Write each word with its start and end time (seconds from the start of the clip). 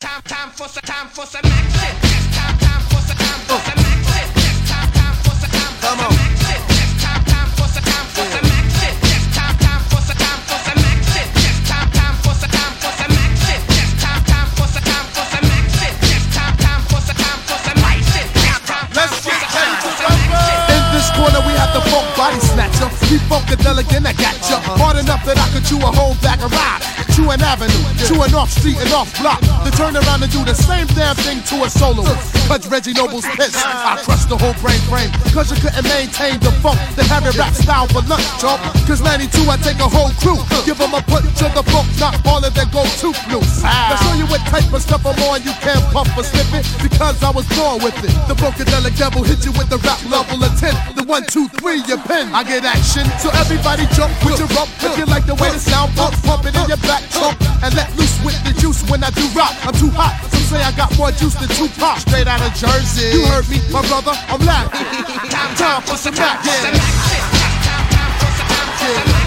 Time, 0.00 0.22
time 0.22 0.50
for 0.50 0.66
some, 0.66 0.82
time 0.82 1.06
for 1.06 1.24
some 1.24 1.40
action. 1.44 1.96
It's 2.02 2.36
time, 2.36 2.58
time 2.58 2.80
for 2.88 2.96
some, 2.96 3.16
time 3.16 3.40
for 3.46 3.58
some 3.62 3.78
action. 3.78 4.26
It's 4.36 4.68
time, 4.68 4.90
time 4.90 5.14
for 5.22 5.30
some, 5.30 5.50
time 5.50 5.74
for 5.76 5.86
some 5.86 6.18
action. 6.18 6.43
Funk 21.94 22.10
body 22.18 22.40
snatcher. 22.42 22.90
We 23.06 23.22
funkadelic 23.30 23.86
and 23.94 24.06
I 24.06 24.12
got 24.18 24.34
ya. 24.50 24.58
Uh-huh. 24.58 24.82
Hard 24.82 24.96
enough 24.98 25.22
that 25.22 25.38
I 25.38 25.46
could 25.54 25.62
chew 25.62 25.78
a 25.78 25.90
whole 25.94 26.18
bag 26.18 26.42
of 26.42 26.50
ride. 26.50 26.82
Chew 27.14 27.30
an 27.30 27.38
avenue, 27.38 27.84
chew 28.10 28.18
an 28.26 28.34
off 28.34 28.50
street 28.50 28.78
and 28.82 28.90
off 28.90 29.14
block. 29.22 29.38
To 29.38 29.70
turn 29.78 29.94
around 29.94 30.26
and 30.26 30.32
do 30.34 30.42
the 30.42 30.54
same 30.54 30.90
damn 30.98 31.14
thing 31.14 31.38
to 31.54 31.62
a 31.62 31.70
soloist. 31.70 32.34
Cause 32.50 32.66
Reggie 32.66 32.92
Noble's 32.92 33.26
piss. 33.38 33.54
I 33.54 34.02
crushed 34.02 34.28
the 34.28 34.36
whole 34.36 34.56
brain 34.58 34.82
frame. 34.90 35.14
Cause 35.30 35.54
you 35.54 35.58
couldn't 35.62 35.86
maintain 35.86 36.42
the 36.42 36.50
funk. 36.58 36.82
The 36.98 37.06
heavy 37.06 37.30
rap 37.38 37.54
style 37.54 37.86
for 37.86 38.02
lunch, 38.10 38.26
chump. 38.42 38.58
Cause 38.90 38.98
92, 38.98 39.46
I 39.46 39.56
take 39.62 39.78
a 39.78 39.86
whole 39.86 40.10
crew. 40.18 40.42
Give 40.66 40.74
them 40.74 40.98
a 40.98 41.02
punch 41.06 41.30
to 41.38 41.46
the 41.54 41.62
book, 41.70 41.86
not 42.02 42.18
all 42.26 42.42
of 42.42 42.50
them 42.50 42.66
go 42.74 42.82
too 42.98 43.14
loose. 43.30 43.62
Now 43.62 43.94
show 43.94 44.03
you 44.03 44.03
what 44.03 44.03
type 44.48 44.68
of 44.72 44.82
stuff 44.82 45.04
I'm 45.06 45.18
on. 45.28 45.42
You 45.42 45.52
can't 45.60 45.82
pump 45.92 46.10
or 46.16 46.24
slip 46.24 46.48
it 46.54 46.64
because 46.82 47.22
I 47.22 47.30
was 47.30 47.46
born 47.56 47.82
with 47.82 47.96
it. 48.04 48.12
The 48.28 48.34
Funkadelic 48.36 48.96
devil 48.96 49.22
hit 49.22 49.44
you 49.44 49.52
with 49.52 49.68
the 49.68 49.78
rap 49.82 50.00
level 50.06 50.42
of 50.42 50.52
10. 50.58 50.74
The 50.96 51.04
one, 51.04 51.24
two, 51.26 51.48
three, 51.58 51.82
your 51.84 51.98
pen. 51.98 52.32
I 52.34 52.44
get 52.44 52.64
action. 52.64 53.04
So 53.18 53.30
everybody 53.34 53.86
jump 53.96 54.12
with 54.24 54.38
your 54.38 54.48
rump. 54.54 54.70
If 54.80 54.98
you 54.98 55.06
like 55.06 55.26
the 55.26 55.34
way 55.36 55.50
the 55.50 55.58
sound 55.58 55.92
pumps, 55.96 56.20
pump 56.22 56.46
it 56.46 56.54
in 56.54 56.66
your 56.68 56.80
back 56.86 57.02
trunk. 57.10 57.36
And 57.62 57.74
let 57.74 57.90
loose 57.96 58.14
with 58.24 58.38
the 58.44 58.52
juice 58.60 58.84
when 58.90 59.02
I 59.02 59.10
do 59.10 59.26
rock. 59.34 59.54
I'm 59.66 59.74
too 59.74 59.90
hot. 59.90 60.14
Some 60.30 60.58
say 60.58 60.62
I 60.62 60.72
got 60.72 60.94
more 60.96 61.10
juice 61.10 61.34
than 61.34 61.48
two 61.48 61.68
Tupac. 61.68 61.98
Straight 62.00 62.26
out 62.26 62.42
of 62.44 62.52
Jersey. 62.54 63.10
You 63.16 63.26
heard 63.26 63.48
me, 63.48 63.58
my 63.72 63.82
brother. 63.88 64.12
I'm 64.28 64.40
live. 64.44 64.70
Time, 65.34 65.54
time 65.56 65.82
for 65.82 65.96
some 65.96 66.14
action. 66.14 66.74
Oh 68.86 69.23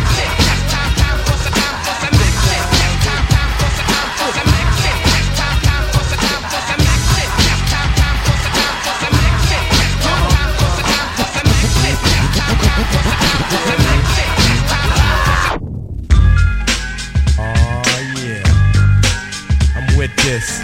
this. 20.23 20.61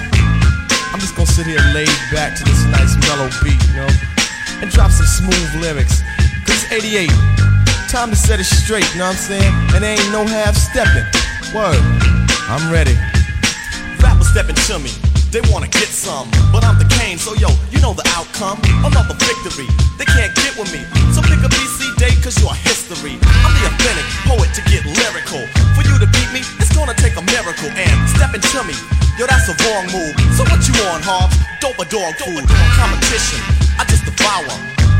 I'm 0.93 0.99
just 0.99 1.15
gonna 1.15 1.27
sit 1.27 1.45
here 1.45 1.59
laid 1.73 1.89
back 2.11 2.37
to 2.37 2.43
this 2.43 2.65
nice 2.69 2.95
mellow 3.07 3.29
beat, 3.43 3.59
you 3.67 3.75
know, 3.81 3.89
and 4.61 4.69
drop 4.69 4.91
some 4.91 5.05
smooth 5.05 5.61
lyrics. 5.61 6.01
Cause 6.45 6.63
it's 6.63 6.71
88, 6.71 7.09
time 7.89 8.09
to 8.09 8.15
set 8.15 8.39
it 8.39 8.45
straight, 8.45 8.85
you 8.93 8.99
know 8.99 9.07
what 9.07 9.15
I'm 9.15 9.21
saying? 9.21 9.53
And 9.73 9.83
there 9.83 9.97
ain't 9.97 10.11
no 10.11 10.25
half 10.25 10.55
stepping. 10.55 11.05
Word, 11.53 11.81
I'm 12.49 12.71
ready. 12.71 12.95
Rappers 14.01 14.29
stepping 14.29 14.55
to 14.55 14.79
me. 14.79 15.12
They 15.33 15.41
wanna 15.49 15.65
get 15.65 15.89
some, 15.89 16.29
but 16.53 16.61
I'm 16.61 16.77
the 16.77 16.85
Kane, 16.85 17.17
so 17.17 17.33
yo, 17.33 17.49
you 17.73 17.81
know 17.81 17.97
the 17.97 18.05
outcome. 18.13 18.61
Another 18.85 19.17
victory. 19.17 19.65
They 19.97 20.05
can't 20.05 20.29
get 20.37 20.53
with 20.61 20.69
me. 20.69 20.85
So 21.09 21.25
pick 21.25 21.41
a 21.41 21.49
BC 21.49 21.89
date, 21.97 22.21
cause 22.21 22.37
you're 22.37 22.53
history. 22.53 23.17
I'm 23.41 23.49
the 23.57 23.65
authentic 23.65 24.05
poet 24.29 24.53
to 24.53 24.61
get 24.69 24.85
lyrical. 24.85 25.41
For 25.73 25.81
you 25.89 25.97
to 25.97 26.05
beat 26.13 26.29
me, 26.29 26.45
it's 26.61 26.69
gonna 26.77 26.93
take 26.93 27.17
a 27.17 27.25
miracle. 27.25 27.65
And 27.73 27.97
stepping 28.13 28.45
to 28.45 28.61
me, 28.61 28.77
yo, 29.17 29.25
that's 29.25 29.49
a 29.49 29.57
wrong 29.65 29.89
move. 29.89 30.13
So 30.37 30.45
what 30.53 30.61
you 30.69 30.77
on, 30.93 31.01
Hobbs? 31.01 31.33
Dope 31.57 31.81
a 31.81 31.85
dog 31.89 32.13
food. 32.21 32.45
Competition, 32.77 33.41
I 33.81 33.89
just 33.89 34.05
devour. 34.05 34.53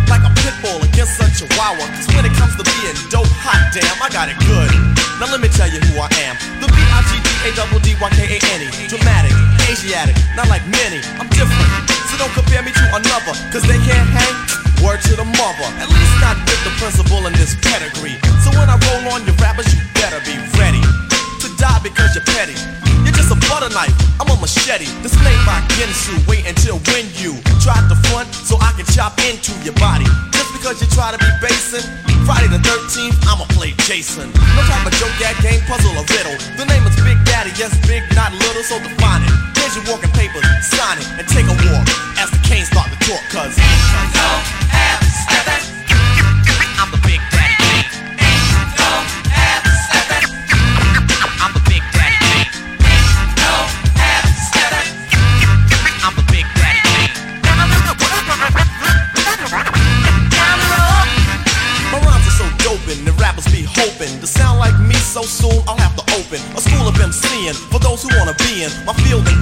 Like 0.09 0.25
a 0.25 0.33
pit 0.41 0.57
bull 0.65 0.81
against 0.81 1.21
a 1.21 1.29
chihuahua. 1.29 1.85
Cause 1.93 2.09
when 2.17 2.25
it 2.25 2.33
comes 2.33 2.57
to 2.57 2.65
being 2.65 2.97
dope, 3.13 3.29
hot 3.37 3.69
damn, 3.69 4.01
I 4.01 4.09
got 4.09 4.33
it 4.33 4.37
good. 4.49 4.73
Now 5.21 5.29
let 5.29 5.45
me 5.45 5.49
tell 5.53 5.69
you 5.69 5.77
who 5.93 6.01
I 6.01 6.09
am. 6.25 6.33
The. 6.57 6.73
Dramatic, 8.93 9.12
Asiatic, 9.73 10.13
not 10.37 10.45
like 10.53 10.61
many. 10.69 11.01
I'm 11.17 11.25
different. 11.33 11.65
So 12.05 12.13
don't 12.21 12.29
compare 12.37 12.61
me 12.61 12.69
to 12.77 12.85
another. 12.93 13.33
Cause 13.49 13.65
they 13.65 13.81
can't 13.81 14.05
hang. 14.05 14.35
Word 14.85 15.01
to 15.09 15.17
the 15.17 15.25
mother. 15.25 15.65
At 15.81 15.89
least 15.89 16.13
not 16.21 16.37
with 16.45 16.61
the 16.61 16.69
principal 16.77 17.25
in 17.25 17.33
this 17.33 17.57
pedigree. 17.57 18.13
So 18.45 18.53
when 18.53 18.69
I 18.69 18.77
roll 18.77 19.17
on 19.17 19.25
your 19.25 19.33
rappers, 19.41 19.65
you 19.73 19.81
better 19.97 20.21
be 20.29 20.37
ready 20.61 20.77
to 21.41 21.47
die 21.57 21.81
because 21.81 22.13
you're 22.13 22.27
petty. 22.37 22.53
You're 23.01 23.17
just 23.17 23.33
a 23.33 23.39
butter 23.49 23.73
knife, 23.73 23.97
I'm 24.21 24.29
a 24.29 24.37
machete. 24.37 24.85
This 25.01 25.17
made 25.25 25.41
by 25.41 25.57
Ginsu. 25.73 26.21
Wait 26.29 26.45
until 26.45 26.77
when 26.93 27.09
you 27.17 27.41
try 27.57 27.73
to 27.89 27.97
front 28.13 28.29
so 28.29 28.61
I 28.61 28.77
can 28.77 28.85
chop 28.93 29.17
into 29.25 29.57
your 29.65 29.73
body. 29.81 30.05
Just 30.37 30.53
because 30.53 30.85
you 30.85 30.87
try 30.93 31.09
to 31.09 31.17
be 31.17 31.33
basing. 31.41 31.81
Friday 32.29 32.45
the 32.53 32.61
13th, 32.61 33.17
I'ma 33.25 33.49
play 33.57 33.73
Jason. 33.89 34.29
No 34.53 34.61
type 34.69 34.85
of 34.85 34.93
joke, 35.01 35.17
gag, 35.17 35.33
game, 35.41 35.65
puzzle, 35.65 35.97
or 35.97 36.05
riddle. 36.13 36.37
The 36.61 36.69
name 36.69 36.85
is 36.85 36.93
Big 37.01 37.17
Daddy, 37.25 37.49
yes, 37.57 37.73
big, 37.89 38.05
not 38.13 38.29
little, 38.37 38.61
so 38.61 38.77
define 38.77 39.25
it. 39.25 39.52
Here's 39.63 39.77
your 39.77 39.95
walking 39.95 40.11
papers, 40.11 40.43
sign 40.59 40.97
it, 40.99 41.07
and 41.17 41.25
take 41.25 41.45
a 41.45 41.55
walk 41.71 41.87
as 42.19 42.29
the 42.29 42.37
canes 42.43 42.67
start 42.67 42.91
to 42.91 42.99
talk, 43.07 43.23
cause. 43.31 43.55
I'm 46.75 46.91
the 46.91 46.99
Big 47.07 47.21
Daddy 47.31 47.55
Kane. 47.63 47.87
I'm 51.39 51.53
the 51.55 51.63
Big 51.71 51.81
Daddy. 51.95 52.43
My 61.87 61.99
rhymes 62.03 62.27
are 62.27 62.35
so 62.35 62.43
the 63.05 63.13
rappers 63.13 63.45
be 63.45 63.63
to 63.63 64.27
sound 64.27 64.59
like 64.59 64.77
me 64.81 64.95
so 64.95 65.21
soon. 65.21 65.63
I'll 65.67 65.77
have 65.77 65.95
to 65.95 66.03
open 66.19 66.41
a 66.51 66.59
school 66.59 66.87
of 66.89 66.95
MCing 66.95 67.55
for 67.71 67.79
those 67.79 68.03
who 68.03 68.09
wanna 68.17 68.35
be 68.39 68.63
in 68.63 68.71
my 68.85 68.93
field 69.07 69.32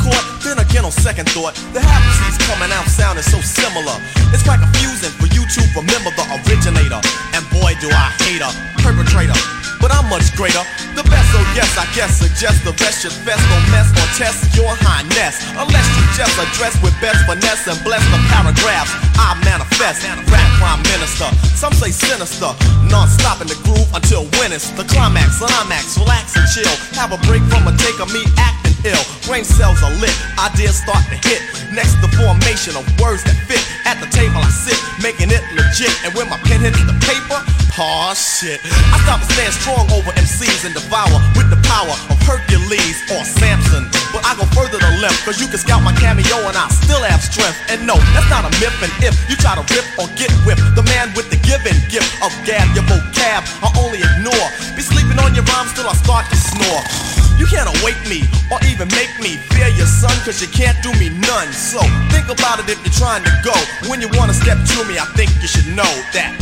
second 1.01 1.25
thought, 1.33 1.57
the 1.73 1.81
half 1.81 2.05
coming 2.45 2.69
out 2.77 2.85
sounding 2.85 3.25
so 3.25 3.41
similar. 3.41 3.97
It's 4.29 4.45
quite 4.45 4.61
confusing 4.61 5.09
for 5.17 5.25
you 5.33 5.41
to 5.41 5.61
remember 5.73 6.13
the 6.13 6.25
originator. 6.45 7.01
And 7.33 7.41
boy, 7.49 7.73
do 7.81 7.89
I 7.89 8.13
hate 8.21 8.45
a 8.45 8.53
perpetrator. 8.85 9.33
But 9.81 9.89
I'm 9.89 10.05
much 10.13 10.29
greater. 10.37 10.61
The 10.93 11.01
best, 11.09 11.33
so 11.33 11.41
yes, 11.57 11.73
I 11.73 11.89
guess 11.97 12.21
suggest 12.21 12.61
the 12.61 12.77
best 12.77 13.01
should 13.01 13.17
fest 13.25 13.41
or 13.49 13.61
mess 13.73 13.89
or 13.97 14.05
test 14.13 14.53
your 14.53 14.69
highness. 14.85 15.41
Unless 15.57 15.87
you 15.97 16.03
just 16.13 16.37
address 16.37 16.77
with 16.85 16.93
best 17.01 17.25
finesse 17.25 17.65
and 17.65 17.81
bless 17.81 18.05
the 18.13 18.21
paragraphs 18.29 18.93
I 19.17 19.33
manifest. 19.41 20.05
Rap 20.29 20.49
prime 20.61 20.85
minister, 20.85 21.25
some 21.57 21.73
say 21.73 21.89
sinister. 21.89 22.53
Non-stop 22.93 23.41
in 23.41 23.49
the 23.49 23.57
groove 23.65 23.89
until 23.97 24.29
when 24.37 24.53
it's 24.53 24.69
the 24.77 24.85
climax. 24.85 25.41
Climax, 25.41 25.97
relax 25.97 26.37
and 26.37 26.45
chill. 26.53 26.75
Have 26.93 27.09
a 27.09 27.19
break 27.25 27.41
from 27.49 27.65
a 27.65 27.73
take 27.73 27.97
of 27.97 28.13
me 28.13 28.21
acting 28.37 28.60
ill. 28.85 29.03
Brain 29.25 29.45
cells 29.45 29.81
are 29.83 29.93
lit, 30.01 30.13
ideas 30.39 30.81
start 30.81 31.03
to 31.09 31.17
hit. 31.27 31.41
Next, 31.71 31.95
the 32.03 32.11
formation 32.19 32.75
of 32.75 32.83
words 32.99 33.23
that 33.23 33.37
fit. 33.47 33.61
At 33.87 34.03
the 34.03 34.09
table, 34.11 34.43
I 34.43 34.51
sit, 34.51 34.77
making 34.99 35.31
it 35.31 35.39
legit. 35.55 35.93
And 36.03 36.11
when 36.13 36.27
my 36.27 36.37
pen 36.43 36.61
hits 36.61 36.83
the 36.83 36.95
paper, 37.07 37.39
oh 37.79 38.11
shit. 38.11 38.59
I 38.91 38.99
stop 39.07 39.23
and 39.23 39.31
stand 39.31 39.53
strong 39.55 39.85
over 39.95 40.11
MCs 40.19 40.67
and 40.67 40.75
devour 40.75 41.15
with 41.39 41.47
the 41.47 41.59
power 41.63 41.95
of 42.11 42.17
Hercules 42.27 42.99
or 43.15 43.23
Samson. 43.23 43.87
But 44.11 44.27
I 44.27 44.35
go 44.35 44.43
further 44.51 44.83
to 44.83 44.91
left, 44.99 45.23
cause 45.23 45.39
you 45.39 45.47
can 45.47 45.63
scout 45.63 45.79
my 45.79 45.95
cameo 45.95 46.43
and 46.43 46.57
I 46.59 46.67
still 46.69 47.01
have 47.07 47.23
strength. 47.23 47.57
And 47.71 47.87
no, 47.87 47.95
that's 48.11 48.27
not 48.27 48.43
a 48.43 48.51
myth. 48.59 48.75
And 48.83 48.91
if 48.99 49.15
you 49.31 49.39
try 49.39 49.55
to 49.55 49.63
rip 49.71 49.87
or 49.95 50.11
get 50.19 50.31
whipped, 50.43 50.63
the 50.75 50.83
man 50.91 51.15
with 51.15 51.31
the 51.31 51.39
given 51.47 51.75
gift 51.87 52.11
of 52.19 52.35
gab, 52.43 52.67
your 52.75 52.83
vocab, 52.91 53.47
I 53.63 53.71
only 53.79 54.03
ignore. 54.03 54.47
Be 54.75 54.83
sleeping 54.83 55.17
on 55.23 55.31
your 55.31 55.47
rhymes 55.55 55.71
till 55.71 55.87
I 55.87 55.95
start 55.95 56.27
to 56.27 56.35
snore. 56.35 57.20
You 57.41 57.47
can't 57.47 57.65
awake 57.81 57.97
me 58.05 58.21
or 58.53 58.61
even 58.69 58.87
make 58.93 59.09
me 59.17 59.41
fear 59.57 59.67
your 59.73 59.89
son, 59.89 60.13
cause 60.21 60.45
you 60.45 60.47
can't 60.53 60.77
do 60.83 60.93
me 61.01 61.09
none. 61.09 61.51
So 61.51 61.81
think 62.13 62.29
about 62.29 62.59
it 62.61 62.69
if 62.69 62.77
you're 62.85 62.93
trying 62.93 63.23
to 63.23 63.33
go. 63.41 63.57
When 63.89 63.99
you 63.99 64.09
wanna 64.13 64.33
step 64.35 64.61
to 64.61 64.85
me, 64.85 64.99
I 64.99 65.05
think 65.17 65.33
you 65.41 65.47
should 65.47 65.65
know 65.73 65.89
that. 66.13 66.37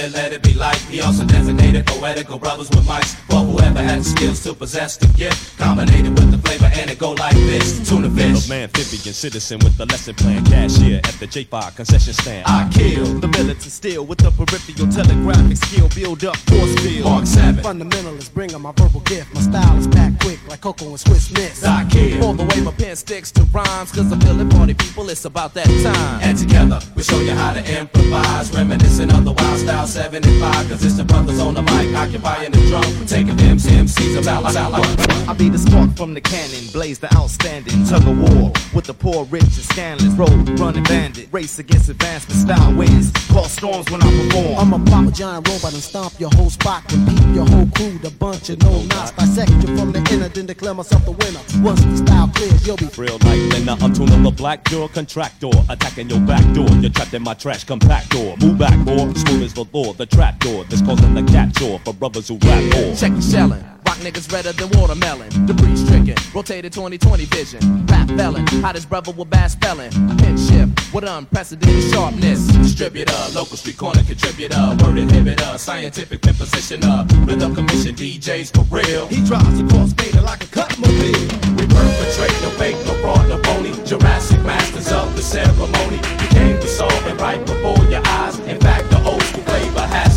let 0.09 0.33
it 0.33 0.43
be 0.43 0.55
light. 0.55 0.79
He 0.89 1.01
also 1.01 1.25
designated 1.25 1.87
poetical 1.87 2.39
brothers 2.39 2.71
with 2.71 2.87
mics 2.87 3.15
for 3.29 3.39
whoever 3.39 3.83
had 3.83 4.01
the 4.01 4.05
skills 4.05 4.43
to 4.45 4.55
possess 4.55 4.97
the 4.97 5.07
gift. 5.09 5.59
Combinated 5.59 6.10
amphibian 9.11 9.15
citizen 9.15 9.59
with 9.61 9.77
the 9.77 9.87
lesson 9.87 10.15
plan 10.15 10.45
cashier 10.45 10.99
at 10.99 11.15
the 11.19 11.27
J5 11.27 11.77
concession 11.77 12.13
stand. 12.13 12.47
I 12.47 12.69
kill. 12.73 13.05
the 13.21 13.29
militant 13.29 13.73
still 13.73 14.05
with 14.07 14.19
the 14.19 14.31
peripheral 14.31 14.91
telegraphic 14.91 15.57
skill 15.57 15.89
build 15.95 16.25
up 16.25 16.37
force 16.37 16.75
field. 16.81 17.05
Mark 17.05 17.27
7. 17.27 17.63
Fundamentalist, 17.63 18.33
bringing 18.35 18.61
my 18.61 18.73
verbal 18.73 19.01
gift. 19.01 19.35
My 19.35 19.41
style 19.41 19.77
is 19.79 19.87
packed 19.89 20.21
quick 20.21 20.39
like 20.49 20.61
Coco 20.61 20.89
and 20.89 21.01
Swiss 21.01 21.31
Miss. 21.33 21.65
I 21.65 21.87
kill. 21.91 22.25
All 22.25 22.35
the 22.35 22.45
way 22.45 22.61
my 22.61 22.73
pen 22.73 22.97
sticks 22.97 23.31
to 23.33 23.43
rhymes, 23.53 23.93
cause 23.93 24.13
I'm 24.13 24.21
feeling 24.21 24.49
party 24.49 24.75
people, 24.75 25.09
it's 25.09 25.25
about 25.25 25.55
that 25.55 25.67
time. 25.67 26.21
And 26.23 26.39
together 26.39 26.81
we 26.95 27.03
show 27.03 27.21
you 27.21 27.33
how 27.33 27.53
to 27.53 27.63
improvise, 27.81 28.53
reminiscing 28.55 29.11
of 29.11 29.25
the 29.25 29.33
wild 29.33 29.59
style 29.59 29.87
7 29.87 30.23
and 30.25 30.41
5. 30.41 30.69
Cause 30.69 30.85
it's 30.85 30.97
the 30.97 31.05
brothers 31.05 31.41
on 31.41 31.55
the 31.55 31.63
mic, 31.63 31.95
occupying 31.97 32.53
the 32.53 32.61
drum, 32.69 33.07
taking 33.07 33.37
them 33.37 33.59
MCs 33.59 34.21
about 34.21 34.43
like, 34.45 34.55
sound 34.55 34.73
like. 34.73 35.29
I 35.29 35.33
be 35.33 35.49
the 35.49 35.59
spark 35.59 35.97
from 35.97 36.15
the 36.15 36.21
cannon, 36.21 36.65
blaze 36.73 36.99
the 36.99 37.13
outstanding 37.17 37.85
tug 37.87 38.07
of 38.07 38.19
war 38.19 38.53
with 38.75 38.85
the 38.85 38.95
poor, 39.01 39.25
rich, 39.25 39.43
and 39.43 39.53
scandalous. 39.53 40.15
Road 40.15 40.61
running 40.61 40.85
bandit, 40.85 41.29
race 41.33 41.59
against 41.59 41.89
advancement 41.89 42.39
style 42.39 42.73
wins. 42.75 43.11
Call 43.29 43.45
storms 43.45 43.91
when 43.91 44.03
I 44.03 44.11
perform. 44.11 44.59
I'm 44.59 44.73
a 44.75 44.91
pop 44.91 45.09
a 45.09 45.11
giant 45.11 45.49
robot 45.49 45.73
and 45.73 45.83
stomp 45.83 46.21
your 46.21 46.31
whole 46.35 46.51
spot 46.51 46.85
and 46.93 47.09
peep 47.09 47.35
your 47.35 47.47
whole 47.47 47.67
crew. 47.75 47.99
The 47.99 48.11
bunch 48.11 48.51
of 48.51 48.63
no 48.63 48.83
knots 48.85 49.13
dissect 49.13 49.51
you 49.51 49.77
from 49.77 49.93
the 49.93 50.07
inner, 50.13 50.29
then 50.29 50.47
declare 50.47 50.75
myself 50.75 51.05
the 51.05 51.13
winner. 51.13 51.41
Once 51.65 51.83
the 51.83 51.97
style 51.97 52.29
clears, 52.29 52.67
you'll 52.67 52.77
be 52.77 52.89
Real 52.97 53.19
like 53.25 53.41
Linda, 53.53 53.79
I'm 53.81 53.95
tuning 53.95 54.23
the 54.23 54.31
black 54.31 54.63
door 54.65 54.89
contractor, 54.89 55.51
attacking 55.71 56.11
your 56.11 56.21
back 56.21 56.45
door. 56.53 56.69
You're 56.81 56.91
trapped 56.91 57.15
in 57.15 57.23
my 57.23 57.35
trash 57.35 57.65
compactor. 57.65 58.39
Move 58.43 58.59
back, 58.59 58.79
boy. 58.85 59.13
Smooth 59.15 59.43
as 59.43 59.55
the 59.55 59.65
law, 59.73 59.95
the 59.95 60.07
trap 60.07 60.39
door. 60.41 60.65
This 60.65 60.83
causing 60.83 61.15
the 61.15 61.23
cat 61.23 61.55
jaw 61.55 61.79
for 61.79 61.95
brothers 61.95 62.29
who 62.29 62.37
rap 62.43 62.63
more. 62.75 62.95
Check 62.95 63.15
the 63.15 63.23
shellin'. 63.23 63.70
Rock 63.91 63.99
niggas 64.07 64.33
redder 64.33 64.53
than 64.53 64.71
watermelon. 64.79 65.29
Debris 65.47 65.75
stricken. 65.75 66.15
Rotated 66.33 66.73
2020 66.73 67.25
vision. 67.25 67.87
Rap 67.87 68.07
felon. 68.11 68.47
Hottest 68.63 68.89
brother 68.89 69.11
with 69.11 69.29
bad 69.31 69.51
spelling. 69.51 69.91
Pin 70.19 70.39
shift 70.39 70.95
with 70.95 71.03
unprecedented 71.03 71.91
sharpness. 71.91 72.47
Distributor, 72.53 73.19
local 73.35 73.57
street 73.57 73.79
corner 73.79 74.05
contributor, 74.05 74.63
word 74.79 74.95
inhibitor, 74.95 75.59
scientific 75.59 76.23
pin 76.23 76.35
positioner, 76.35 77.03
rhythm 77.27 77.53
commission 77.53 77.97
DJs 77.97 78.55
for 78.55 78.63
real. 78.73 79.09
He 79.09 79.25
drives 79.27 79.59
a 79.59 79.67
cross 79.67 79.93
fader 79.95 80.21
like 80.21 80.45
a 80.45 80.47
cut 80.47 80.71
mobile. 80.79 81.27
We 81.59 81.67
perpetrate 81.67 82.37
no 82.47 82.51
fake, 82.63 82.77
no 82.87 82.95
fraud, 83.03 83.29
no 83.29 83.43
phony. 83.43 83.73
Jurassic 83.85 84.41
masters 84.45 84.93
of 84.93 85.17
the 85.17 85.23
ceremony. 85.23 85.99
We 86.21 86.27
came 86.29 86.61
to 86.61 86.69
solve 86.69 87.07
it 87.09 87.21
right 87.21 87.45
before 87.45 87.85
your 87.91 88.07
eyes. 88.07 88.39
In 88.47 88.61
fact, 88.61 88.89
the 88.91 89.03
old 89.03 89.23
school 89.25 89.43
flavor 89.43 89.81
has 89.81 90.10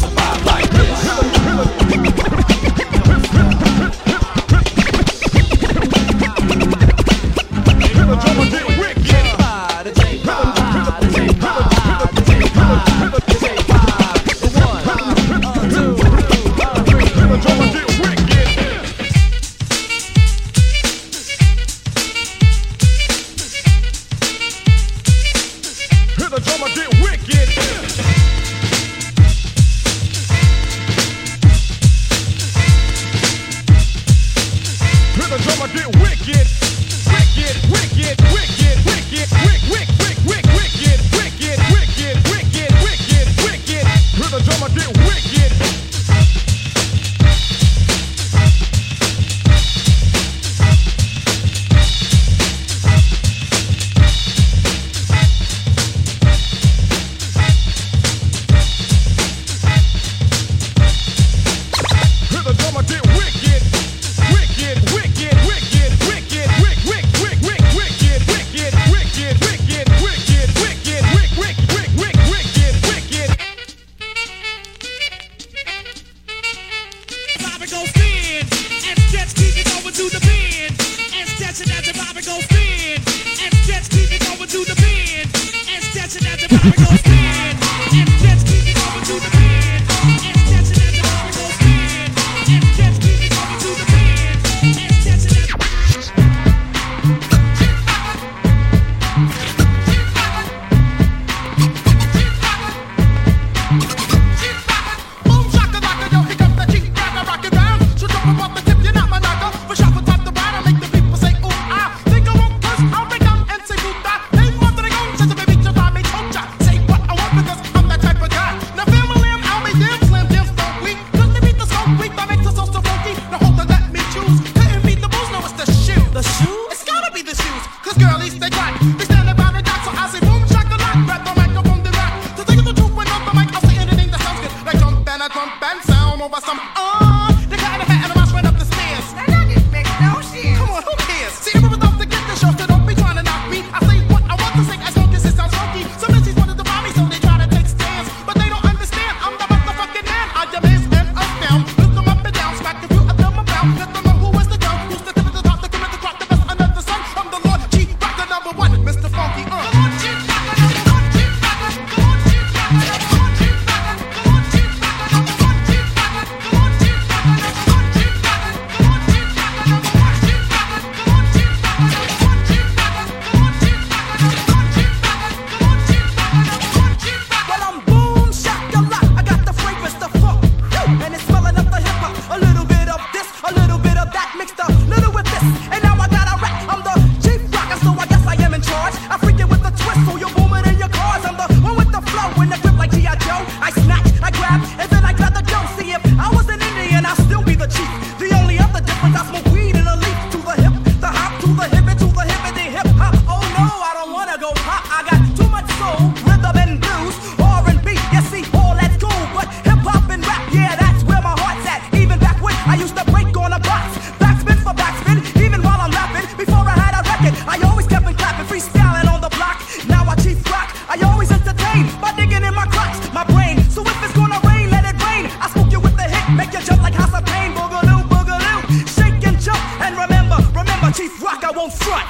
don't 231.64 231.74
front. 231.74 232.10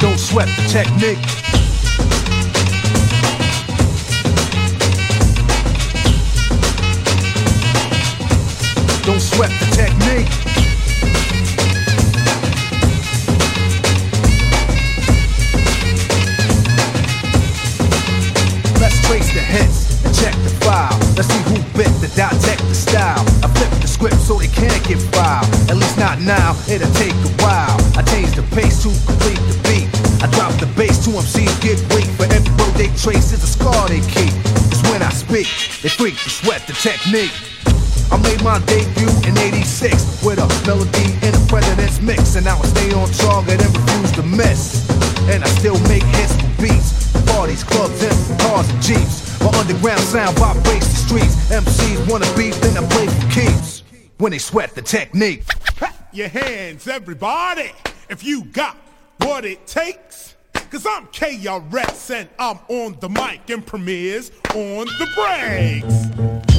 Don't 0.00 0.18
sweat 0.18 0.48
the 0.56 0.68
technique. 0.68 1.18
Don't 9.04 9.20
sweat 9.20 9.50
the 9.58 9.66
technique. 9.74 10.43
Let's 21.14 21.30
see 21.30 21.42
who 21.46 21.62
bit 21.78 21.94
the 22.02 22.10
dissect 22.18 22.58
the 22.66 22.74
style. 22.74 23.22
I 23.38 23.46
flipped 23.46 23.78
the 23.78 23.86
script 23.86 24.18
so 24.18 24.34
they 24.34 24.50
can't 24.50 24.82
get 24.82 24.98
filed. 25.14 25.46
At 25.70 25.78
least 25.78 25.94
not 25.96 26.18
now, 26.18 26.58
it'll 26.66 26.90
take 26.98 27.14
a 27.14 27.30
while. 27.38 27.78
I 27.94 28.02
changed 28.02 28.34
the 28.34 28.42
pace 28.50 28.82
to 28.82 28.90
complete 29.06 29.38
the 29.46 29.54
beat. 29.62 29.86
I 30.18 30.26
drop 30.34 30.50
the 30.58 30.66
bass 30.74 31.06
to 31.06 31.14
MCs 31.14 31.54
get 31.62 31.78
weak. 31.94 32.10
For 32.18 32.26
every 32.26 32.50
road 32.58 32.74
they 32.74 32.90
trace 32.98 33.30
is 33.30 33.46
a 33.46 33.46
scar 33.46 33.86
they 33.86 34.02
keep. 34.10 34.34
It's 34.74 34.82
when 34.90 35.06
I 35.06 35.10
speak, 35.14 35.46
they 35.86 35.90
freak, 35.94 36.18
the 36.18 36.34
sweat, 36.34 36.66
the 36.66 36.74
technique. 36.74 37.34
I 38.10 38.18
made 38.18 38.42
my 38.42 38.58
debut 38.66 39.14
in 39.22 39.38
86 39.38 40.18
with 40.26 40.42
a 40.42 40.50
melody 40.66 41.14
in 41.22 41.30
a 41.30 41.42
president's 41.46 42.02
mix. 42.02 42.34
And 42.34 42.50
I 42.50 42.58
will 42.58 42.66
stay 42.74 42.90
on 42.90 43.06
target 43.22 43.62
and 43.62 43.70
refuse 43.70 44.10
to 44.18 44.24
miss. 44.26 44.82
And 45.30 45.46
I 45.46 45.48
still 45.62 45.78
make 45.86 46.02
hits 46.18 46.34
for 46.42 46.50
beats, 46.58 46.90
parties, 47.30 47.62
clubs, 47.62 48.02
and 48.02 48.40
cars 48.42 48.66
and 48.66 48.82
jeeps. 48.82 49.23
My 49.44 49.50
underground 49.58 50.00
sound 50.00 50.38
vibrates 50.38 50.88
the 50.88 50.96
streets. 50.96 51.34
MCs 51.50 52.10
wanna 52.10 52.24
beef, 52.34 52.58
then 52.62 52.82
I 52.82 52.88
play 52.88 53.06
for 53.06 53.30
keeps. 53.30 53.82
When 54.16 54.32
they 54.32 54.38
sweat 54.38 54.74
the 54.74 54.80
technique. 54.80 55.44
Your 56.14 56.28
hands, 56.28 56.88
everybody, 56.88 57.72
if 58.08 58.24
you 58.24 58.44
got 58.44 58.74
what 59.18 59.44
it 59.44 59.66
takes. 59.66 60.34
Cause 60.70 60.86
I'm 60.86 61.06
KRS 61.08 62.10
and 62.14 62.28
I'm 62.38 62.58
on 62.68 62.96
the 63.00 63.08
mic 63.10 63.50
and 63.50 63.66
Premier's 63.66 64.30
on 64.54 64.86
the 64.86 65.08
breaks. 65.14 66.53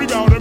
without 0.00 0.32
a 0.32 0.39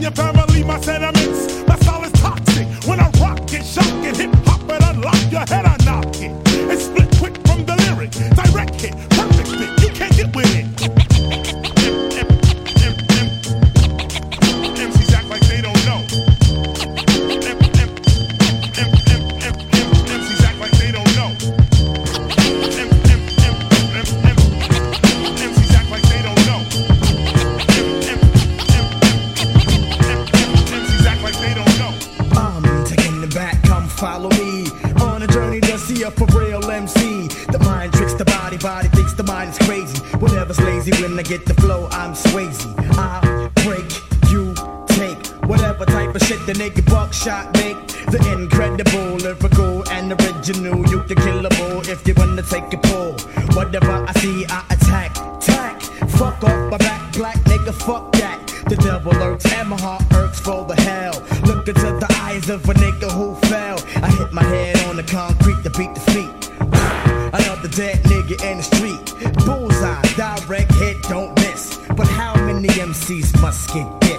your 0.00 0.12
family, 0.12 0.62
my 0.64 0.80
sentiments. 0.80 1.39
when 41.10 41.18
I 41.18 41.22
get 41.22 41.44
the 41.44 41.54
flow, 41.54 41.88
I'm 41.90 42.12
Swayze. 42.14 42.62
I 42.96 43.50
break, 43.64 43.90
you 44.30 44.54
take 44.94 45.26
whatever 45.48 45.84
type 45.84 46.14
of 46.14 46.22
shit 46.22 46.44
the 46.46 46.52
nigga 46.52 46.84
buckshot 46.88 47.52
make. 47.54 47.78
The 48.12 48.20
incredible, 48.32 49.16
lyrical, 49.16 49.88
and 49.90 50.12
original. 50.12 50.78
You 50.88 51.02
can 51.02 51.16
kill 51.16 51.44
a 51.44 51.48
bull 51.48 51.80
if 51.88 52.06
you 52.06 52.14
wanna 52.16 52.42
take 52.42 52.72
a 52.72 52.78
pull. 52.78 53.14
Whatever 53.56 54.04
I 54.06 54.12
see, 54.20 54.46
I 54.48 54.64
attack. 54.70 55.14
Tack, 55.40 55.82
fuck 56.18 56.44
off 56.44 56.70
my 56.70 56.78
back, 56.78 57.12
black 57.14 57.38
nigga, 57.50 57.74
fuck 57.74 58.12
that. 58.12 58.38
The 58.68 58.76
devil 58.76 59.12
lurks 59.12 59.52
and 59.52 59.68
my 59.68 59.80
heart 59.80 60.04
irks 60.14 60.38
for 60.38 60.64
the 60.64 60.76
hell. 60.80 61.16
Look 61.44 61.66
into 61.66 61.90
the 62.04 62.08
eyes 62.20 62.48
of 62.50 62.68
a 62.68 62.74
nigga 62.74 63.10
who 63.10 63.34
fell. 63.48 63.78
I 63.96 64.10
hit 64.10 64.32
my 64.32 64.44
head 64.44 64.78
on 64.88 64.96
the 64.96 65.02
concrete 65.02 65.62
to 65.64 65.70
beat 65.70 65.92
the 65.94 66.00
feet. 66.12 66.40
Another 67.32 67.68
dead 67.68 67.98
nigga 68.04 68.42
in 68.42 68.56
the 68.58 68.62
street. 68.62 69.00
Bullseye, 69.44 70.02
direct 70.16 70.74
hit. 70.74 70.89
MCs 73.10 73.42
must 73.42 73.74
get 73.74 74.09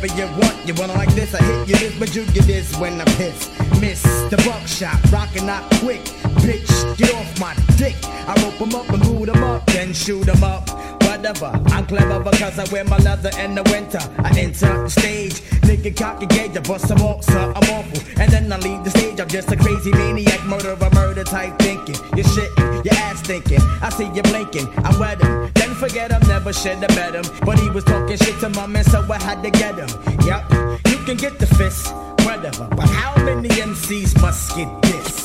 whatever 0.00 0.20
you 0.20 0.26
want. 0.38 0.66
You 0.66 0.74
wanna 0.74 0.94
like 0.94 1.12
this, 1.14 1.34
I 1.34 1.42
hit 1.42 1.68
you 1.68 1.76
this, 1.76 1.98
but 1.98 2.14
you 2.14 2.24
get 2.26 2.44
this 2.44 2.76
when 2.78 3.00
I 3.00 3.04
piss. 3.16 3.50
Miss 3.80 4.02
the 4.30 4.36
buckshot, 4.44 4.98
rockin' 5.10 5.46
not 5.46 5.62
quick. 5.80 6.02
Bitch, 6.44 6.96
get 6.96 7.14
off 7.14 7.40
my 7.40 7.54
dick. 7.76 7.96
I 8.26 8.34
rope 8.42 8.60
'em 8.60 8.74
up 8.74 8.88
and 8.90 9.02
boot 9.02 9.28
'em 9.28 9.42
up, 9.42 9.66
then 9.66 9.92
shoot 9.92 10.28
'em 10.28 10.42
up. 10.42 10.68
Whatever, 11.18 11.50
I'm 11.74 11.84
clever 11.84 12.20
because 12.20 12.60
I 12.60 12.72
wear 12.72 12.84
my 12.84 12.96
leather 12.98 13.30
in 13.40 13.56
the 13.56 13.64
winter. 13.64 13.98
I 14.18 14.38
enter 14.38 14.84
the 14.84 14.88
stage, 14.88 15.40
nigga 15.66 15.90
cocky 15.96 16.26
gauge, 16.26 16.56
I 16.56 16.60
bust 16.60 16.86
some 16.86 17.02
off, 17.02 17.24
sir, 17.24 17.52
I'm 17.56 17.70
awful. 17.74 18.22
And 18.22 18.30
then 18.30 18.52
I 18.52 18.56
leave 18.58 18.84
the 18.84 18.90
stage, 18.90 19.18
I'm 19.18 19.26
just 19.26 19.50
a 19.50 19.56
crazy 19.56 19.90
maniac, 19.90 20.44
murderer, 20.44 20.78
murder 20.94 21.24
type 21.24 21.58
thinking. 21.58 21.96
You're 22.14 22.24
shitting, 22.24 22.84
your 22.84 22.94
ass 22.94 23.20
thinking. 23.22 23.58
I 23.82 23.88
see 23.88 24.08
you 24.14 24.22
blinking, 24.22 24.68
I'm 24.84 24.96
wet 25.00 25.20
him. 25.20 25.50
Then 25.54 25.74
forget 25.74 26.12
him, 26.12 26.22
never 26.28 26.52
should 26.52 26.78
have 26.78 26.94
met 26.94 27.16
him. 27.16 27.24
But 27.44 27.58
he 27.58 27.68
was 27.68 27.82
talking 27.82 28.16
shit 28.16 28.38
to 28.38 28.50
my 28.50 28.66
man, 28.68 28.84
so 28.84 29.04
I 29.10 29.20
had 29.20 29.42
to 29.42 29.50
get 29.50 29.74
him. 29.74 29.90
Yep, 30.24 30.52
you 30.86 30.98
can 30.98 31.16
get 31.16 31.40
the 31.40 31.48
fist, 31.48 31.92
whatever. 32.22 32.68
But 32.76 32.88
how 32.88 33.20
many 33.24 33.48
MCs 33.48 34.22
must 34.22 34.54
get 34.54 34.70
this? 34.82 35.17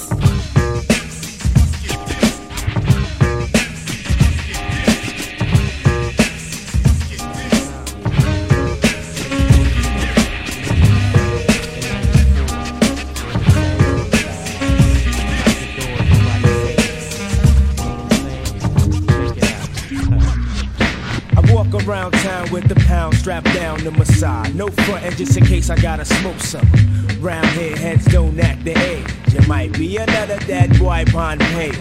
Strapped 23.23 23.53
down 23.53 23.79
to 23.79 23.89
my 23.89 24.03
side. 24.03 24.53
No 24.53 24.67
front 24.67 25.01
end 25.01 25.15
just 25.15 25.37
in 25.37 25.45
case 25.45 25.69
I 25.69 25.77
gotta 25.77 26.03
smoke 26.03 26.41
some. 26.41 26.69
Round 27.21 27.47
here, 27.51 27.73
heads 27.73 28.03
don't 28.07 28.37
act 28.37 28.65
the 28.65 28.77
age. 28.77 29.07
You 29.31 29.47
might 29.47 29.71
be 29.71 29.95
another 29.95 30.37
dead 30.39 30.77
boy 30.77 31.05
upon 31.07 31.39
page. 31.39 31.77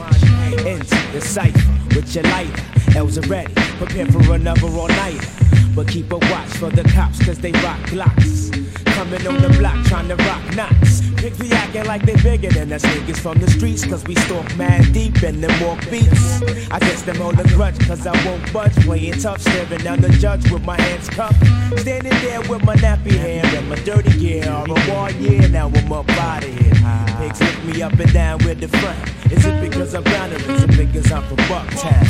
Into 0.64 1.12
the 1.12 1.20
cipher 1.20 1.58
with 1.96 2.14
your 2.14 2.22
lighter. 2.22 2.62
L's 2.96 3.18
are 3.18 3.22
ready, 3.22 3.52
prepare 3.54 4.06
for 4.06 4.34
another 4.34 4.68
all 4.68 4.86
nighter. 4.86 5.26
But 5.74 5.88
keep 5.88 6.12
a 6.12 6.18
watch 6.18 6.50
for 6.50 6.70
the 6.70 6.84
cops, 6.94 7.24
cause 7.26 7.40
they 7.40 7.50
rock 7.50 7.80
glocks. 7.90 8.61
Coming 9.02 9.26
on 9.26 9.42
the 9.42 9.48
block 9.58 9.84
trying 9.86 10.06
to 10.06 10.14
rock 10.14 10.54
knots. 10.54 11.02
Pick 11.16 11.34
the 11.34 11.50
acting 11.52 11.86
like 11.86 12.06
they 12.06 12.14
bigger 12.22 12.50
than 12.50 12.72
us 12.72 12.84
niggas 12.84 13.18
from 13.18 13.36
the 13.40 13.50
streets, 13.50 13.84
cause 13.84 14.04
we 14.04 14.14
stalk 14.14 14.46
mad 14.56 14.92
deep 14.92 15.20
and 15.24 15.42
then 15.42 15.50
walk 15.60 15.80
beats. 15.90 16.40
I 16.70 16.78
guess 16.78 17.02
them 17.02 17.16
hold 17.16 17.40
a 17.40 17.42
grudge, 17.48 17.76
cause 17.80 18.06
I 18.06 18.14
won't 18.24 18.52
budge. 18.52 18.76
Playing 18.84 19.14
tough, 19.14 19.40
staring 19.40 19.80
down 19.80 20.02
the 20.02 20.08
judge 20.08 20.48
with 20.52 20.64
my 20.64 20.80
hands 20.80 21.08
cupped. 21.08 21.34
Standing 21.80 22.14
there 22.22 22.42
with 22.42 22.62
my 22.64 22.76
nappy 22.76 23.10
hair 23.10 23.44
and 23.44 23.68
my 23.68 23.74
dirty 23.82 24.16
gear. 24.20 24.48
All 24.48 24.70
a 24.70 24.88
war 24.88 25.10
year, 25.10 25.48
now 25.48 25.66
I'm 25.66 25.92
up 25.92 26.08
out 26.10 26.44
of 26.44 26.50
here. 26.50 26.74
Pigs 27.18 27.40
lick 27.40 27.64
me 27.64 27.82
up 27.82 27.98
and 27.98 28.12
down 28.12 28.38
with 28.44 28.60
the 28.60 28.68
front. 28.68 29.32
Is 29.32 29.44
it 29.44 29.68
because 29.68 29.94
I'm 29.94 30.04
grounded? 30.04 30.40
Is 30.48 30.62
it 30.62 30.76
because 30.76 31.10
I'm 31.10 31.24
from 31.24 31.38
Bucktown? 31.50 32.02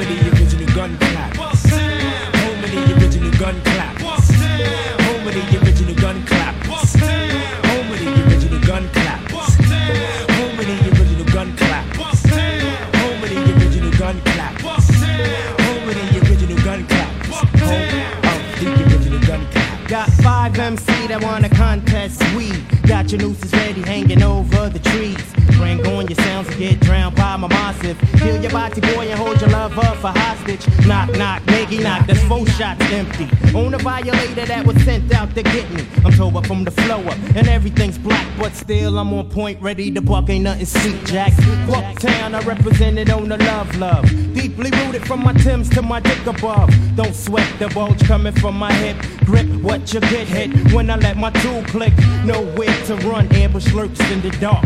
Of 0.00 0.08
the 0.08 0.16
original 0.32 0.74
gun 0.74 0.96
clap. 0.96 1.36
Home 1.36 2.64
of 2.64 2.70
the 2.70 2.96
original 2.96 3.32
gun 3.38 3.60
clap. 3.64 4.00
Home 4.00 5.28
of 5.28 5.34
the 5.34 5.40
original 5.40 5.69
Five 20.40 20.58
MC 20.58 21.06
that 21.08 21.22
wanna 21.22 21.50
contest 21.50 22.22
we 22.34 22.50
Got 22.88 23.12
your 23.12 23.20
nooses 23.20 23.52
ready 23.52 23.82
hanging 23.82 24.22
over 24.22 24.70
the 24.70 24.78
trees. 24.78 25.49
Your 26.10 26.18
sounds 26.24 26.52
get 26.56 26.80
drowned 26.80 27.14
by 27.14 27.36
my 27.36 27.46
massive. 27.46 27.96
Kill 28.18 28.42
your 28.42 28.50
body 28.50 28.80
boy 28.80 29.06
and 29.10 29.20
hold 29.20 29.40
your 29.40 29.50
love 29.50 29.78
up 29.78 29.96
for 29.98 30.08
hostage. 30.08 30.66
Knock, 30.84 31.16
knock, 31.16 31.40
nigga, 31.42 31.84
knock, 31.84 32.06
that's 32.08 32.20
four 32.24 32.44
shots 32.48 32.82
empty. 32.90 33.28
On 33.56 33.72
a 33.72 33.78
violator 33.78 34.44
that 34.46 34.66
was 34.66 34.82
sent 34.82 35.12
out 35.14 35.32
to 35.36 35.42
get 35.44 35.70
me. 35.70 35.86
I'm 36.04 36.10
tore 36.12 36.36
up 36.36 36.46
from 36.46 36.64
the 36.64 36.72
flow 36.72 37.00
up 37.02 37.16
and 37.36 37.46
everything's 37.46 37.96
black, 37.96 38.26
but 38.38 38.54
still 38.54 38.98
I'm 38.98 39.12
on 39.12 39.28
point, 39.30 39.62
ready 39.62 39.92
to 39.92 40.00
buck, 40.00 40.28
ain't 40.30 40.42
nothing 40.42 40.66
sweet, 40.66 41.04
Jack. 41.04 41.32
Bucktown, 41.68 42.34
I 42.34 42.40
represented 42.40 43.10
on 43.10 43.28
the 43.28 43.36
love, 43.36 43.76
love. 43.76 44.04
Deeply 44.34 44.70
rooted 44.70 45.06
from 45.06 45.22
my 45.22 45.32
Timbs 45.34 45.68
to 45.70 45.82
my 45.82 46.00
dick 46.00 46.26
above. 46.26 46.74
Don't 46.96 47.14
sweat 47.14 47.48
the 47.60 47.68
bulge 47.68 48.02
coming 48.04 48.32
from 48.32 48.58
my 48.58 48.72
hip. 48.72 48.96
Grip 49.24 49.46
what 49.62 49.94
you 49.94 50.00
get 50.00 50.26
hit 50.26 50.72
when 50.72 50.90
I 50.90 50.96
let 50.96 51.16
my 51.16 51.30
tool 51.30 51.62
click. 51.64 51.96
Nowhere 52.24 52.74
to 52.86 52.96
run, 53.08 53.30
ambush 53.32 53.72
lurks 53.72 54.00
in 54.10 54.20
the 54.22 54.30
dark. 54.40 54.64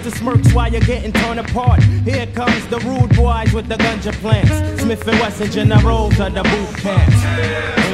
Skelter 0.00 0.16
smirks 0.16 0.54
while 0.54 0.72
you're 0.72 0.80
getting 0.80 1.12
torn 1.12 1.38
apart. 1.38 1.82
Here 1.82 2.26
comes 2.28 2.66
the 2.68 2.78
rude 2.78 3.14
boys 3.14 3.52
with 3.52 3.68
the 3.68 3.74
ganja 3.74 4.12
plants. 4.14 4.80
Smith 4.80 5.06
and 5.06 5.20
Wesson 5.20 5.50
generals 5.50 6.18
of 6.18 6.32
the 6.32 6.42
boot 6.42 6.76
camps. 6.78 7.89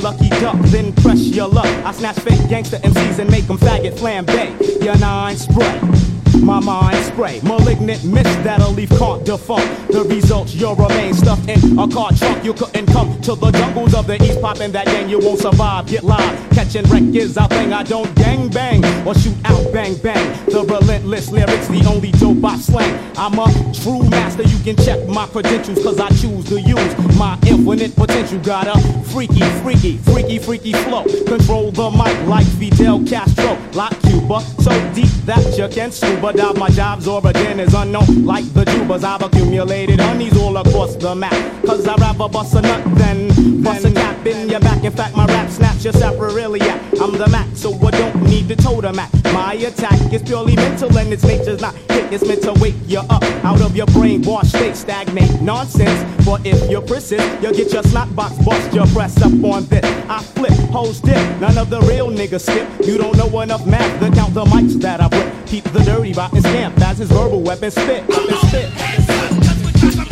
Lucky 0.00 0.28
duck, 0.28 0.56
then 0.66 0.92
press 0.94 1.20
your 1.20 1.48
luck. 1.48 1.66
I 1.84 1.92
snatch 1.92 2.18
fake 2.20 2.48
gangster 2.48 2.78
MCs 2.78 3.18
and 3.18 3.30
make 3.30 3.46
them 3.46 3.58
faggot 3.58 3.92
flambe. 3.92 4.82
Your 4.82 4.98
nine 4.98 5.36
spray. 5.36 6.11
My 6.42 6.58
mind 6.58 7.04
spray, 7.04 7.40
malignant 7.44 8.04
mist 8.04 8.42
that'll 8.42 8.72
leave 8.72 8.90
can't 8.90 9.24
defunct. 9.24 9.92
The 9.92 10.02
results, 10.02 10.54
your 10.56 10.74
remain 10.74 11.14
stuffed 11.14 11.48
in 11.48 11.78
a 11.78 11.86
car 11.86 12.10
trunk. 12.12 12.44
You 12.44 12.52
couldn't 12.52 12.86
come 12.86 13.20
to 13.22 13.36
the 13.36 13.52
jungles 13.52 13.94
of 13.94 14.08
the 14.08 14.20
east, 14.22 14.40
popping 14.42 14.72
that 14.72 14.86
gang. 14.86 15.08
You 15.08 15.20
won't 15.20 15.38
survive. 15.38 15.86
Get 15.86 16.02
live, 16.02 16.50
catching 16.50 16.82
wreck 16.86 17.04
is 17.14 17.38
our 17.38 17.46
thing. 17.48 17.72
I 17.72 17.84
don't 17.84 18.12
gang 18.16 18.48
bang 18.48 18.84
or 19.06 19.14
shoot 19.14 19.36
out 19.44 19.72
bang 19.72 19.94
bang. 19.98 20.46
The 20.46 20.64
relentless 20.64 21.30
lyrics, 21.30 21.68
the 21.68 21.86
only 21.88 22.10
dope 22.12 22.44
I 22.44 22.56
slang. 22.58 22.98
I'm 23.16 23.38
a 23.38 23.46
true 23.72 24.02
master. 24.10 24.42
You 24.42 24.58
can 24.64 24.76
check 24.84 25.06
my 25.06 25.26
credentials, 25.26 25.80
cause 25.80 26.00
I 26.00 26.08
choose 26.08 26.44
to 26.46 26.60
use 26.60 27.16
my 27.16 27.38
infinite 27.46 27.94
potential. 27.94 28.40
Got 28.40 28.66
a 28.66 28.80
freaky, 29.04 29.42
freaky, 29.62 29.98
freaky, 29.98 30.38
freaky 30.40 30.72
flow. 30.72 31.04
Control 31.04 31.70
the 31.70 31.90
mic 31.90 32.26
like 32.26 32.46
Fidel 32.58 33.04
Castro, 33.06 33.56
like 33.74 33.98
Cuba. 34.02 34.40
So 34.60 34.70
deep 34.92 35.06
that 35.26 35.56
you 35.56 35.68
can 35.68 35.92
scuba 35.92 36.31
dive. 36.32 36.56
My 36.56 36.68
job's 36.70 37.06
origin 37.08 37.60
is 37.60 37.74
unknown, 37.74 38.24
like 38.24 38.44
the 38.52 38.64
tubers. 38.64 39.04
I've 39.04 39.22
accumulated 39.22 40.00
honeys 40.00 40.36
all 40.36 40.56
across 40.56 40.96
the 40.96 41.14
map. 41.14 41.32
Cause 41.64 41.86
I'd 41.86 42.00
rather 42.00 42.28
bust 42.28 42.54
a 42.54 42.62
nut 42.62 42.82
than 42.96 43.61
bust 43.62 43.84
a 43.84 43.92
cap 43.92 44.26
in 44.26 44.48
your 44.48 44.60
back. 44.60 44.82
In 44.84 44.92
fact, 44.92 45.16
my 45.16 45.26
rap 45.26 45.48
snaps 45.50 45.84
your 45.84 45.92
sacroiliac. 45.92 47.00
I'm 47.00 47.12
the 47.16 47.28
Mac, 47.28 47.48
so 47.54 47.72
I 47.86 47.90
don't 47.90 48.22
need 48.24 48.48
to 48.48 48.56
totem 48.56 48.96
Mac. 48.96 49.10
My 49.32 49.54
attack 49.54 50.12
is 50.12 50.22
purely 50.22 50.56
mental 50.56 50.96
and 50.98 51.12
its 51.12 51.24
nature's 51.24 51.60
not 51.60 51.74
hit. 51.74 52.12
It's 52.12 52.24
meant 52.26 52.42
to 52.42 52.52
wake 52.54 52.74
you 52.86 52.98
up 52.98 53.22
out 53.44 53.60
of 53.60 53.76
your 53.76 53.86
brainwash 53.86 54.46
state, 54.46 54.76
stagnate 54.76 55.40
nonsense. 55.40 56.02
But 56.24 56.44
if 56.44 56.70
you're 56.70 56.82
persist, 56.82 57.42
you'll 57.42 57.54
get 57.54 57.72
your 57.72 57.82
snot 57.84 58.14
box 58.14 58.36
bust. 58.44 58.72
Your 58.74 58.86
press 58.88 59.20
up 59.22 59.32
on 59.44 59.64
this. 59.66 59.84
I 60.08 60.22
flip, 60.22 60.52
hoes 60.70 61.00
dip. 61.00 61.40
None 61.40 61.58
of 61.58 61.70
the 61.70 61.80
real 61.82 62.08
niggas 62.08 62.42
skip. 62.42 62.68
You 62.86 62.98
don't 62.98 63.16
know 63.16 63.40
enough 63.40 63.66
math 63.66 64.00
to 64.00 64.10
count 64.10 64.34
the 64.34 64.44
mics 64.44 64.80
that 64.82 65.00
I 65.00 65.06
whip. 65.08 65.46
Keep 65.46 65.64
the 65.72 65.80
dirty 65.80 66.12
rotten 66.12 66.40
scamp 66.40 66.80
as 66.80 66.98
his 66.98 67.08
verbal 67.10 67.40
weapon 67.42 67.70
spit. 67.70 68.06
Weapon 68.08 68.36
spit. 68.48 70.11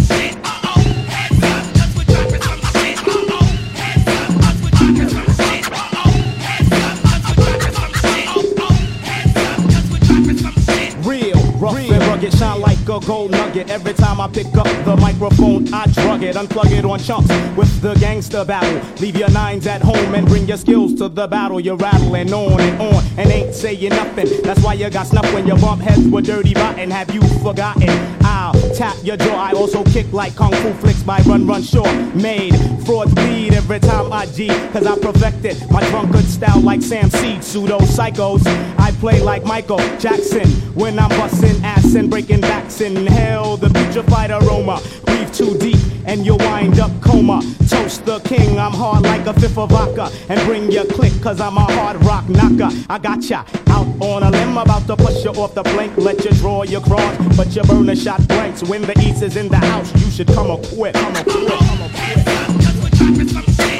A 12.91 12.99
gold 12.99 13.31
nugget. 13.31 13.71
Every 13.71 13.95
time 13.95 14.21
I 14.21 14.27
pick 14.27 14.47
up 14.57 14.67
the 14.85 14.97
microphone, 14.97 15.73
I 15.73 15.87
drug 15.87 16.25
it, 16.25 16.35
unplug 16.35 16.73
it 16.73 16.85
on 16.85 16.99
chunks 16.99 17.29
with 17.57 17.81
the 17.81 17.95
gangster 18.01 18.45
battle. 18.45 18.81
Leave 18.99 19.17
your 19.17 19.31
nines 19.31 19.69
at 19.69 19.81
home 19.81 20.13
and 20.13 20.27
bring 20.27 20.49
your 20.49 20.57
skills 20.57 20.95
to 20.95 21.09
the 21.09 21.29
battle. 21.29 21.61
You're 21.61 21.77
rattling 21.77 22.33
on 22.33 22.61
and 22.61 22.81
on 22.83 23.05
and 23.17 23.31
ain't 23.31 23.55
saying 23.55 23.91
nothing. 23.91 24.43
That's 24.43 24.61
why 24.65 24.75
you 24.75 24.91
got 24.91 25.07
snuffed 25.07 25.33
when 25.33 25.47
your 25.47 25.59
bump 25.59 25.83
heads 25.83 26.05
with 26.09 26.27
dirty 26.27 26.53
rotten. 26.55 26.91
Have 26.91 27.15
you 27.15 27.23
forgotten? 27.45 27.91
I'll 28.25 28.55
tap 28.75 28.97
your 29.05 29.17
jaw. 29.17 29.37
I 29.37 29.53
also 29.53 29.85
kick 29.85 30.13
like 30.13 30.35
kung 30.35 30.53
fu 30.53 30.73
flicks 30.75 31.05
by 31.05 31.21
Run 31.21 31.47
Run 31.47 31.63
Shaw. 31.63 31.91
Made 32.15 32.57
frauds 32.85 33.15
bleed 33.15 33.55
every 33.55 33.79
time 33.79 34.13
I 34.13 34.27
G, 34.27 34.49
cause 34.73 34.87
I 34.87 34.99
perfected 34.99 35.57
my 35.71 35.89
drunkard 35.91 36.25
style 36.25 36.61
like 36.61 36.83
Sam 36.83 37.09
Seed. 37.09 37.45
Pseudo 37.45 37.79
psychos. 37.79 38.45
I 38.79 38.91
play 38.93 39.21
like 39.23 39.45
Michael 39.45 39.79
Jackson 39.99 40.49
when 40.75 40.99
I'm 40.99 41.09
busting 41.11 41.60
and 41.95 42.11
breaking 42.11 42.41
backs. 42.41 42.81
Inhale 42.81 43.57
the 43.57 43.69
putrefied 43.69 44.31
aroma. 44.31 44.81
Breathe 45.05 45.33
too 45.33 45.57
deep 45.59 45.79
and 46.07 46.25
you'll 46.25 46.39
wind 46.39 46.79
up 46.79 46.91
coma. 47.01 47.41
Toast 47.69 48.05
the 48.05 48.19
king, 48.21 48.59
I'm 48.59 48.73
hard 48.73 49.03
like 49.03 49.27
a 49.27 49.33
fifth 49.35 49.59
of 49.59 49.71
vodka. 49.71 50.11
And 50.29 50.41
bring 50.47 50.71
your 50.71 50.85
click, 50.85 51.13
cause 51.23 51.41
I'm 51.41 51.57
a 51.57 51.61
hard 51.61 52.03
rock 52.05 52.29
knocker. 52.29 52.71
I 52.89 52.99
got 52.99 53.23
ya 53.25 53.45
out 53.69 53.87
on 54.01 54.23
a 54.23 54.31
limb, 54.31 54.57
about 54.57 54.87
to 54.87 54.97
push 54.97 55.25
you 55.25 55.31
off 55.31 55.55
the 55.55 55.63
blink. 55.63 55.97
Let 55.97 56.25
you 56.25 56.33
draw 56.33 56.63
your 56.65 56.81
cross, 56.81 57.17
but 57.37 57.55
you 57.55 57.63
burn 57.63 57.89
a 57.89 57.97
shot 57.97 58.27
blanks. 58.29 58.63
When 58.63 58.83
the 58.83 58.99
east 59.01 59.23
is 59.23 59.37
in 59.37 59.49
the 59.49 59.59
house, 59.59 59.93
you 60.01 60.11
should 60.11 60.29
come 60.29 60.51
equipped. 60.51 60.97
Come 60.97 61.17
equipped. 61.17 61.49
Come 61.49 61.83
equipped. 61.83 63.80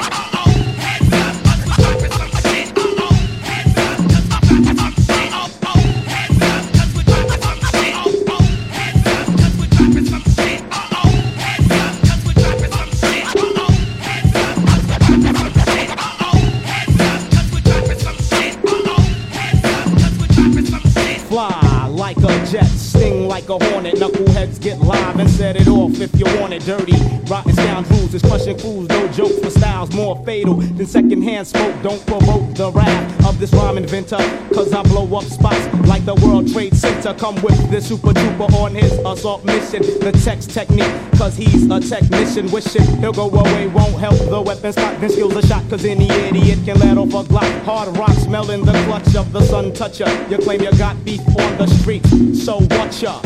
Jet, 22.51 22.65
sting 22.65 23.29
like 23.29 23.47
a 23.47 23.57
hornet. 23.57 23.97
Knuckleheads 24.41 24.61
get 24.61 24.79
live 24.79 25.19
and 25.19 25.29
set 25.29 25.55
it 25.55 25.67
off 25.67 25.99
if 25.99 26.17
you 26.17 26.25
want 26.39 26.53
it 26.53 26.63
dirty. 26.63 26.97
Rotten 27.29 27.53
scoundrels 27.53 28.13
is 28.13 28.21
crushing 28.21 28.57
fools, 28.57 28.87
no 28.89 29.07
jokes 29.09 29.39
for 29.39 29.49
styles 29.49 29.93
more 29.93 30.23
fatal 30.25 30.55
than 30.55 30.85
secondhand 30.85 31.47
smoke. 31.47 31.75
Don't 31.83 32.03
provoke 32.07 32.53
the 32.55 32.71
wrath 32.71 33.25
of 33.25 33.39
this 33.39 33.53
rhyme 33.53 33.77
inventor, 33.77 34.17
cause 34.53 34.73
I 34.73 34.81
blow 34.83 35.05
up 35.15 35.25
spots 35.25 35.65
like 35.87 36.05
the 36.05 36.15
World 36.15 36.51
Trade 36.51 36.75
Center. 36.75 37.13
Come 37.13 37.35
with 37.41 37.69
this 37.69 37.87
super 37.87 38.13
duper 38.13 38.51
on 38.53 38.73
his 38.73 38.91
assault 39.05 39.45
mission. 39.45 39.83
The 39.83 40.11
text 40.23 40.49
technique, 40.49 40.91
cause 41.17 41.35
he's 41.37 41.69
a 41.69 41.79
technician. 41.79 42.49
Wishing 42.51 42.85
he'll 42.97 43.13
go 43.13 43.29
away, 43.29 43.67
won't 43.67 43.99
help 43.99 44.17
the 44.17 44.41
weapon 44.41 44.73
spot. 44.73 44.99
Then 44.99 45.09
skills 45.11 45.35
a 45.35 45.45
shot, 45.45 45.69
cause 45.69 45.85
any 45.85 46.09
idiot 46.09 46.59
can 46.65 46.79
let 46.79 46.97
off 46.97 47.13
a 47.13 47.23
glock. 47.29 47.63
Hard 47.63 47.95
rock 47.95 48.13
smelling 48.13 48.65
the 48.65 48.73
clutch 48.85 49.15
of 49.15 49.31
the 49.31 49.41
sun 49.41 49.71
toucher. 49.73 50.09
You 50.29 50.37
claim 50.39 50.61
you 50.61 50.71
got 50.77 51.03
beef 51.05 51.21
on 51.39 51.57
the 51.57 51.67
street, 51.67 52.05
so 52.35 52.59
what 52.61 53.01
ya? 53.01 53.21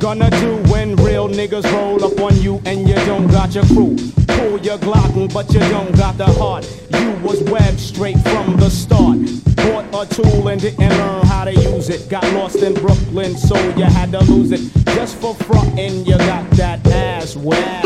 Gonna 0.00 0.30
do 0.30 0.56
when 0.72 0.96
real 0.96 1.28
niggas 1.28 1.70
roll 1.74 2.02
up 2.02 2.18
on 2.20 2.34
you 2.40 2.58
and 2.64 2.88
you 2.88 2.94
don't 3.04 3.26
got 3.26 3.54
your 3.54 3.64
crew. 3.66 3.96
Pull 4.28 4.58
your 4.60 4.78
Glock, 4.78 5.30
but 5.34 5.52
you 5.52 5.60
don't 5.60 5.94
got 5.94 6.16
the 6.16 6.24
heart. 6.24 6.66
You 6.94 7.12
was 7.22 7.42
webbed 7.42 7.78
straight 7.78 8.18
from 8.20 8.56
the 8.56 8.70
start. 8.70 9.18
Bought 9.56 10.08
a 10.08 10.14
tool 10.14 10.48
and 10.48 10.58
didn't 10.58 10.88
learn 10.88 11.26
how 11.26 11.44
to 11.44 11.52
use 11.52 11.90
it. 11.90 12.08
Got 12.08 12.24
lost 12.32 12.56
in 12.56 12.72
Brooklyn, 12.72 13.36
so 13.36 13.54
you 13.76 13.84
had 13.84 14.10
to 14.12 14.24
lose 14.24 14.52
it. 14.52 14.62
Just 14.94 15.20
for 15.20 15.34
frontin', 15.34 16.06
you 16.06 16.16
got 16.16 16.50
that 16.52 16.86
ass 16.86 17.36
wet. 17.36 17.84